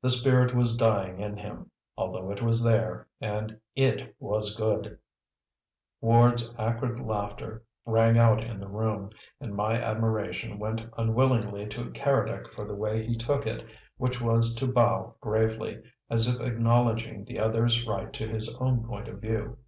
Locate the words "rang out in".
7.86-8.58